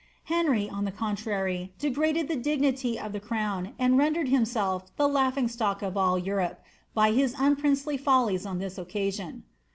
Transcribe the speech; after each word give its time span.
Henry, 0.23 0.67
on 0.67 0.83
the 0.85 0.91
contrary, 0.91 1.73
degraded 1.77 2.27
the 2.27 2.35
dignity 2.35 2.97
of 2.97 3.11
the 3.13 3.19
crown, 3.19 3.75
and 3.77 3.99
rendered 3.99 4.29
himself 4.29 4.85
the 4.97 5.07
laughing 5.07 5.47
stock 5.47 5.83
of 5.83 5.95
all 5.95 6.17
Europe, 6.17 6.59
by 6.95 7.11
his 7.11 7.35
unprincely 7.37 7.97
follies 7.97 8.43
on 8.43 8.57
this 8.57 8.79
occasion. 8.79 9.43